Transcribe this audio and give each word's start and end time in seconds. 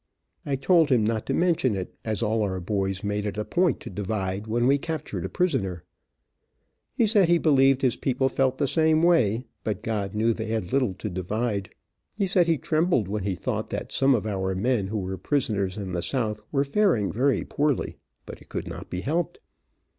I 0.47 0.55
told 0.55 0.89
him 0.89 1.03
not 1.03 1.27
to 1.27 1.33
mention 1.35 1.75
it, 1.75 1.93
as 2.03 2.23
all 2.23 2.41
our 2.41 2.59
boys 2.59 3.03
made 3.03 3.23
it 3.27 3.37
a 3.37 3.45
point 3.45 3.79
to 3.81 3.89
divide 3.91 4.47
when 4.47 4.65
we 4.65 4.79
captured 4.79 5.25
a 5.25 5.29
prisoner. 5.29 5.83
He 6.95 7.05
said 7.05 7.29
he 7.29 7.37
believed 7.37 7.83
his 7.83 7.97
people 7.97 8.27
felt 8.27 8.57
the 8.57 8.65
same 8.65 9.03
way, 9.03 9.45
but 9.63 9.83
God 9.83 10.15
knew 10.15 10.33
they 10.33 10.47
had 10.47 10.73
little 10.73 10.93
to 10.93 11.07
divide. 11.11 11.69
He 12.17 12.25
said 12.25 12.47
he 12.47 12.57
trembled 12.57 13.07
when 13.07 13.25
he 13.25 13.35
thought 13.35 13.69
that 13.69 13.91
some 13.91 14.15
of 14.15 14.25
our 14.25 14.55
men 14.55 14.87
who 14.87 14.97
were 14.97 15.17
prisoners 15.19 15.77
in 15.77 15.91
the 15.91 16.01
south 16.01 16.41
were 16.51 16.63
faring 16.63 17.11
very 17.11 17.43
poorly, 17.45 17.97
but 18.25 18.41
it 18.41 18.49
could 18.49 18.67
not 18.67 18.89
be 18.89 19.01
helped. 19.01 19.37